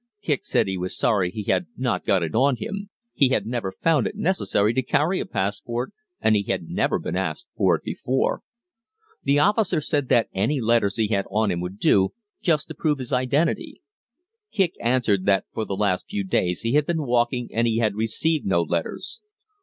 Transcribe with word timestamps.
Kicq 0.25 0.43
said 0.45 0.67
he 0.67 0.79
was 0.79 0.97
sorry 0.97 1.29
he 1.29 1.43
had 1.43 1.67
not 1.77 2.03
got 2.07 2.23
it 2.23 2.33
on 2.33 2.55
him; 2.55 2.89
he 3.13 3.29
had 3.29 3.45
never 3.45 3.71
found 3.71 4.07
it 4.07 4.15
necessary 4.15 4.73
to 4.73 4.81
carry 4.81 5.19
a 5.19 5.27
passport, 5.27 5.93
and 6.19 6.35
he 6.35 6.41
had 6.41 6.67
never 6.67 6.97
been 6.97 7.15
asked 7.15 7.45
for 7.55 7.75
it 7.75 7.83
before. 7.83 8.41
The 9.21 9.37
officer 9.37 9.79
said 9.79 10.09
that 10.09 10.29
any 10.33 10.59
letters 10.59 10.95
he 10.97 11.09
had 11.09 11.27
on 11.29 11.51
him 11.51 11.59
would 11.59 11.77
do, 11.77 12.13
just 12.41 12.67
to 12.69 12.73
prove 12.73 12.97
his 12.97 13.13
identity. 13.13 13.83
Kicq 14.51 14.71
answered 14.79 15.27
that 15.27 15.45
for 15.53 15.65
the 15.65 15.77
last 15.77 16.09
few 16.09 16.23
days 16.23 16.61
he 16.61 16.73
had 16.73 16.87
been 16.87 17.03
walking 17.05 17.49
and 17.53 17.67
he 17.67 17.77
had 17.77 17.93
received 17.93 18.43
no 18.47 18.63
letters. 18.63 19.21